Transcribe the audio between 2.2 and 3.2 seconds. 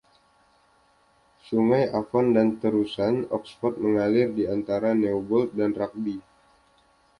dan Terusan